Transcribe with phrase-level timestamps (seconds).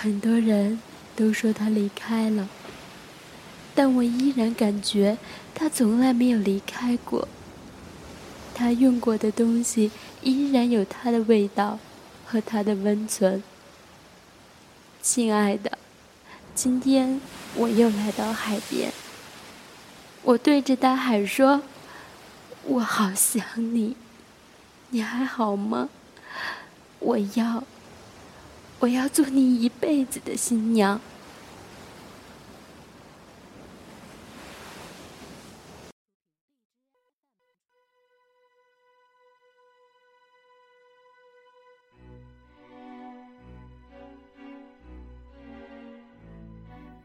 [0.00, 0.80] 很多人
[1.16, 2.48] 都说他离开了，
[3.74, 5.18] 但我依然感觉
[5.52, 7.26] 他从来没有离开过。
[8.54, 9.90] 他用过的东西
[10.22, 11.80] 依然有它的味道
[12.24, 13.42] 和它的温存。
[15.02, 15.76] 亲爱的，
[16.54, 17.20] 今天
[17.56, 18.92] 我又来到海边，
[20.22, 21.62] 我对着大海说
[22.62, 23.96] ：“我好想你，
[24.90, 25.88] 你还好吗？
[27.00, 27.64] 我要，
[28.80, 31.00] 我要做你一辈子的新娘。”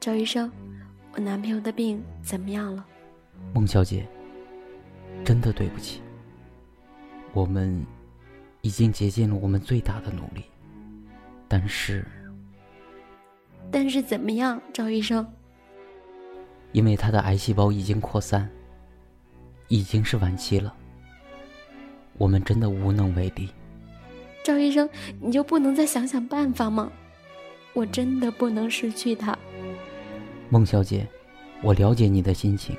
[0.00, 0.50] 赵医生，
[1.12, 2.86] 我男朋友的病怎么样了？
[3.52, 4.08] 孟小姐，
[5.22, 6.00] 真的对不起，
[7.34, 7.84] 我们
[8.62, 10.44] 已经竭尽了我们最大的努力，
[11.48, 12.06] 但是，
[13.70, 15.26] 但是怎么样，赵医生？
[16.72, 18.48] 因为他的癌细胞已经扩散，
[19.68, 20.74] 已经是晚期了，
[22.18, 23.48] 我们真的无能为力。
[24.44, 24.88] 赵医生，
[25.20, 26.92] 你就不能再想想办法吗？
[27.72, 29.36] 我真的不能失去他。
[30.50, 31.06] 孟小姐，
[31.62, 32.76] 我了解你的心情。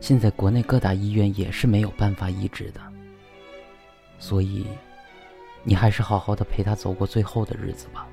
[0.00, 2.80] 现在国内各大医院也是没有办法医治的，
[4.18, 4.66] 所以
[5.68, 8.06] 你还是好好的陪他走过最后的日子吧。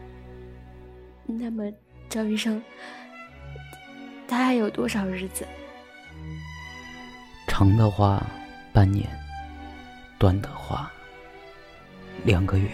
[1.28, 1.72] 那么，
[2.09, 2.59] 赵医生，
[4.28, 5.46] 他还有多少日子？
[7.48, 8.26] 长的话
[8.74, 9.08] 半年，
[10.18, 10.92] 短的话
[12.26, 12.68] 两个月。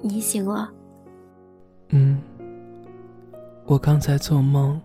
[0.00, 0.72] 你醒了。
[1.88, 2.20] 嗯，
[3.64, 4.80] 我刚才做梦，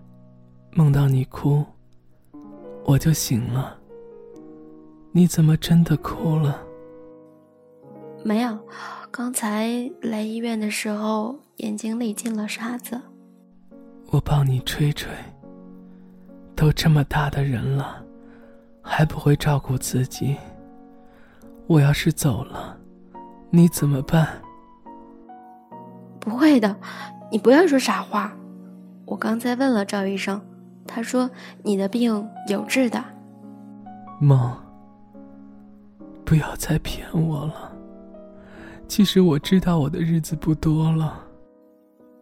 [0.72, 1.64] 梦到你哭，
[2.86, 3.78] 我就醒了。
[5.12, 6.60] 你怎么真的哭了？
[8.24, 8.58] 没有，
[9.12, 9.70] 刚才
[10.02, 13.00] 来医院的时候眼睛里进了沙子。
[14.12, 15.12] 我帮你吹吹。
[16.56, 18.04] 都这么大的人了，
[18.82, 20.38] 还不会照顾自己。
[21.68, 22.78] 我要是走了，
[23.50, 24.42] 你怎么办？
[26.24, 26.74] 不会的，
[27.30, 28.34] 你不要说傻话。
[29.06, 30.40] 我刚才问了赵医生，
[30.88, 31.30] 他说
[31.64, 33.04] 你的病有治的。
[34.22, 34.56] 梦，
[36.24, 37.74] 不要再骗我了。
[38.88, 41.26] 其实我知道我的日子不多了。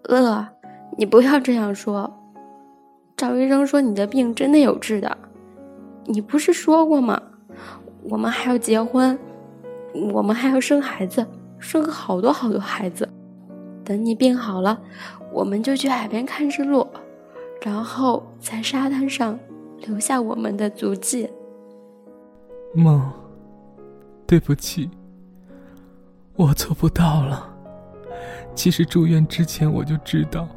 [0.06, 0.47] 乐，
[0.97, 2.11] 你不要这样说。
[3.16, 5.16] 赵医生说你的病真的有治的，
[6.06, 7.22] 你不是说过吗？
[8.09, 9.17] 我们还要结婚，
[10.11, 11.28] 我们还要生孩子，
[11.59, 13.07] 生个好多好多孩子。
[13.84, 14.80] 等你病好了，
[15.31, 16.90] 我们就去海边看日落，
[17.62, 19.38] 然后在沙滩上
[19.86, 21.30] 留下我们的足迹。
[22.74, 23.12] 梦，
[24.25, 24.90] 对不起，
[26.36, 27.50] 我做不到了。
[28.53, 30.47] 其实住院之前我就知道，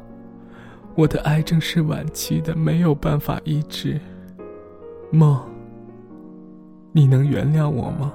[0.95, 3.99] 我的癌症是晚期的，没有办法医治。
[5.11, 5.39] 梦，
[6.91, 8.13] 你能原谅我吗？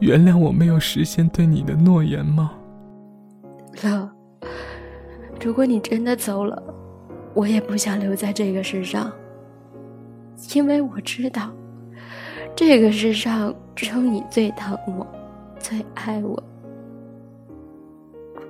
[0.00, 2.52] 原谅我没有实现对你的诺言吗？
[3.82, 4.10] 乐，
[5.42, 6.62] 如果你真的走了，
[7.34, 9.12] 我也不想留在这个世上，
[10.54, 11.50] 因为我知道，
[12.56, 15.06] 这个世上只有你最疼我，
[15.58, 16.42] 最爱我。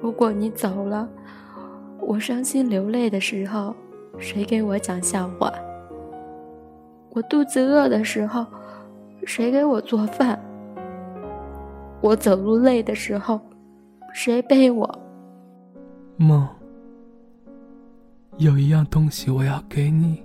[0.01, 1.09] 如果你走了，
[2.01, 3.75] 我伤心流泪的时候，
[4.19, 5.53] 谁给我讲笑话？
[7.11, 8.47] 我肚子饿的时候，
[9.25, 10.39] 谁给我做饭？
[12.01, 13.41] 我走路累的时候，
[14.15, 14.89] 谁背我？
[16.21, 16.49] 梦，
[18.39, 20.21] 有一样东西我要给你。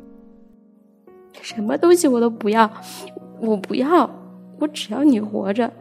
[1.40, 2.68] 什么东西我都不要，
[3.40, 4.10] 我不要，
[4.58, 5.72] 我只要你活着，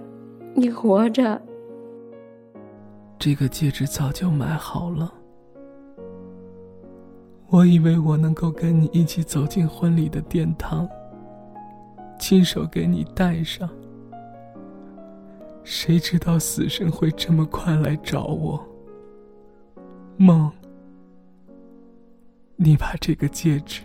[0.54, 1.40] 你活着。
[3.18, 5.10] 这个戒指早就买好了，
[7.48, 10.86] 我以为我能够跟你一起走进婚礼的殿堂，
[12.18, 13.66] 亲手给你戴上。
[15.64, 18.62] 谁知道死神会这么快来找我？
[20.16, 20.50] 梦，
[22.56, 23.82] 你把这个戒指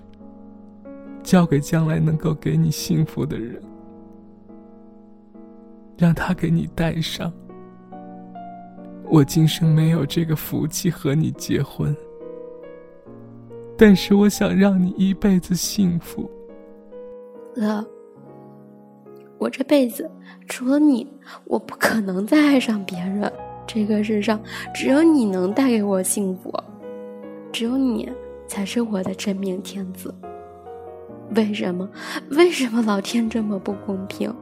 [1.23, 3.61] 交给将来能够给你幸福的人，
[5.97, 7.31] 让他给你戴上。
[9.09, 11.95] 我今生没有这个福气和你结婚，
[13.77, 16.29] 但是我想让你一辈子幸福。
[17.55, 17.83] 乐，
[19.37, 20.11] 我这辈子
[20.47, 21.07] 除了你，
[21.45, 23.31] 我不可能再爱上别人。
[23.67, 24.39] 这个世上
[24.73, 26.51] 只有你能带给我幸福，
[27.51, 28.09] 只有你
[28.47, 30.13] 才是我的真命天子。
[31.35, 31.87] 为什么？
[32.31, 34.33] 为什么老天这么不公平？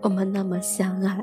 [0.00, 1.22] 我们那么相爱。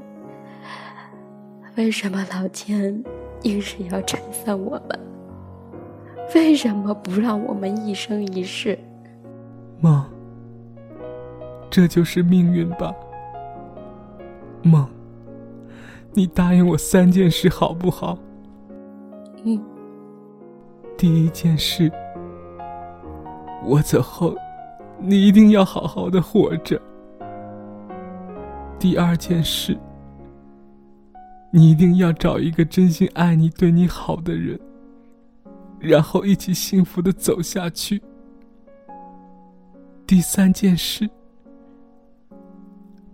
[1.75, 3.03] 为什么老天
[3.41, 4.99] 硬是要拆散我们？
[6.35, 8.77] 为什么不让我们一生一世？
[9.79, 10.05] 梦，
[11.69, 12.93] 这就是命运吧。
[14.61, 14.87] 梦，
[16.13, 18.17] 你答应我三件事好不好？
[19.43, 19.61] 嗯。
[20.97, 21.91] 第一件事，
[23.65, 24.35] 我走后，
[24.99, 26.81] 你一定要好好的活着。
[28.77, 29.77] 第二件事。
[31.51, 34.59] 你一定要找一个真心爱你、对你好的人，
[35.79, 37.99] 然后一起幸福的走下去。
[40.05, 41.09] 第三件事，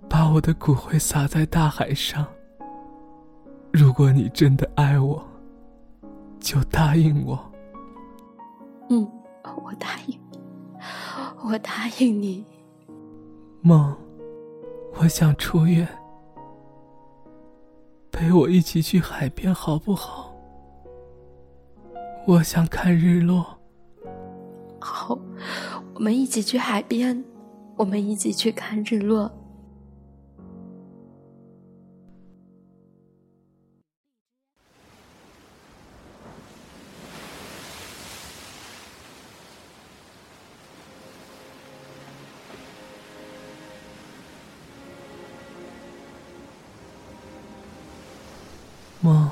[0.09, 2.27] 把我的骨灰撒在大海上。
[3.75, 5.21] 如果你真的爱我，
[6.39, 7.37] 就答应我。
[8.89, 9.05] 嗯，
[9.43, 10.17] 我答应，
[11.43, 12.45] 我答应你。
[13.59, 13.93] 梦，
[14.97, 15.85] 我想出院。
[18.13, 20.33] 陪我一起去海边好不好？
[22.25, 23.45] 我想看日落。
[24.79, 25.19] 好，
[25.93, 27.21] 我们一起去海边，
[27.75, 29.29] 我们一起去看日落。
[49.05, 49.29] 梦，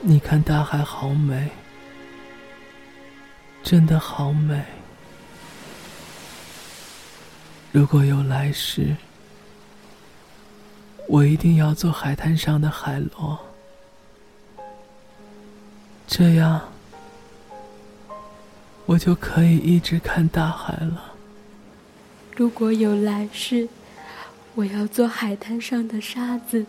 [0.00, 1.50] 你看大海好美，
[3.62, 4.64] 真的好美。
[7.70, 8.96] 如果有来世，
[11.06, 13.38] 我一定要做海滩上的海螺，
[16.06, 16.58] 这样
[18.86, 21.12] 我就可以一直看大海了。
[22.34, 23.68] 如果有来世，
[24.54, 26.64] 我要做海滩上的沙子。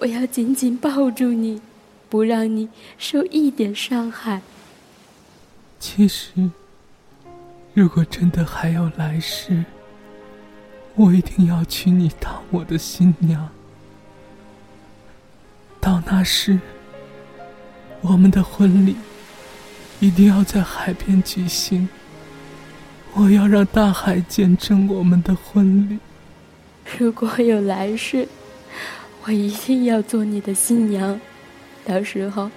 [0.00, 1.60] 我要紧紧抱住你，
[2.08, 2.68] 不让你
[2.98, 4.42] 受一点伤害。
[5.80, 6.50] 其实，
[7.74, 9.64] 如果真的还有来世，
[10.94, 13.48] 我一定要娶你当我的新娘。
[15.80, 16.60] 到那时，
[18.00, 18.94] 我们的婚礼
[19.98, 21.88] 一定要在海边举行。
[23.14, 25.98] 我要让大海见证我们的婚礼。
[26.96, 28.28] 如果有来世。
[29.28, 31.20] 我一定要做你的新娘，
[31.84, 32.50] 到时候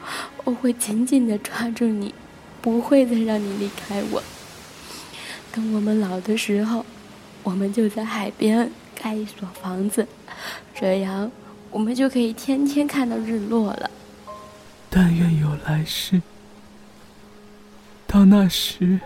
[0.45, 2.15] 我会紧紧的抓住你，
[2.61, 4.23] 不会再让你离开我。
[5.51, 6.85] 等我们老的时候，
[7.43, 10.07] 我们就在海边盖一所房子，
[10.73, 11.29] 这样
[11.71, 13.91] 我们就可以天天看到日落了。
[14.89, 16.21] 但愿有来世，
[18.07, 18.97] 到那时，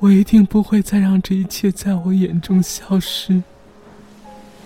[0.00, 3.40] 我一定不会再让这一切在我眼中消失。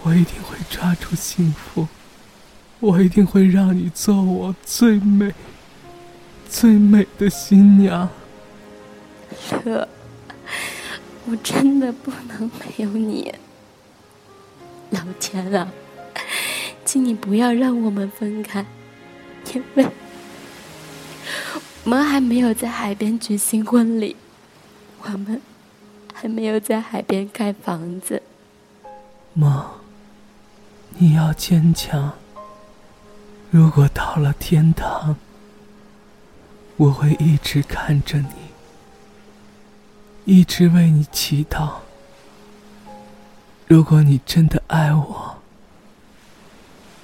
[0.05, 1.87] 我一定会抓住幸福，
[2.81, 5.33] 我一定会让你做我最美、
[6.49, 8.09] 最美的新娘。
[9.65, 9.89] 乐，
[11.25, 13.33] 我真的不能没有你。
[14.91, 15.73] 老天啊，
[16.85, 18.67] 请你不要让我们分开，
[19.55, 19.87] 因为
[21.85, 24.17] 我们还没有在海边举行婚礼，
[25.03, 25.41] 我们
[26.13, 28.21] 还没有在海边盖房子。
[29.33, 29.82] 妈。
[30.99, 32.13] 你要坚强。
[33.51, 35.17] 如果到了天堂，
[36.77, 38.27] 我会一直看着你，
[40.25, 41.75] 一直为你祈祷。
[43.67, 45.39] 如果你真的爱我，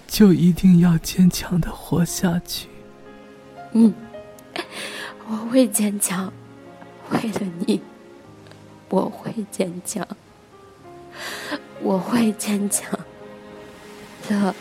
[0.06, 2.68] 就一定要坚强的活下去。
[3.72, 3.92] 嗯，
[5.28, 6.32] 我会坚强，
[7.10, 7.82] 为了你，
[8.88, 10.06] 我会坚强，
[11.80, 12.98] 我会坚强。
[14.28, 14.54] 的，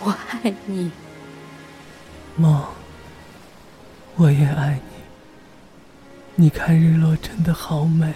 [0.00, 0.92] 我爱你，
[2.36, 2.66] 梦。
[4.16, 4.96] 我也爱你。
[6.34, 8.14] 你看日落真的好美。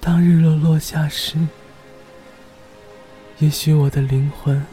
[0.00, 1.36] 当日落落下时，
[3.38, 4.64] 也许我的灵魂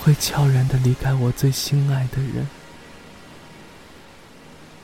[0.00, 2.46] 会悄然的离开我最心爱的人。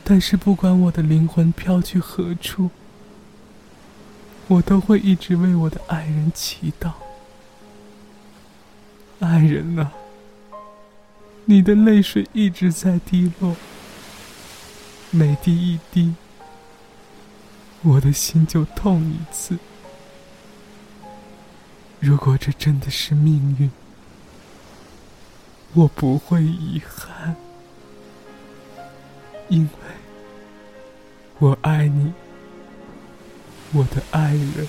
[0.02, 2.70] 但是不管我的灵魂飘去何处，
[4.48, 6.90] 我都会一直为我的爱人祈祷。
[9.20, 9.92] 爱人啊，
[11.44, 13.56] 你的泪水一直在滴落，
[15.10, 16.14] 每滴一滴，
[17.82, 19.58] 我的心就痛一次。
[21.98, 23.68] 如果这真的是命运，
[25.74, 27.34] 我不会遗憾，
[29.48, 29.70] 因为
[31.40, 32.12] 我爱你，
[33.72, 34.68] 我的爱人。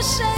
[0.00, 0.37] 谁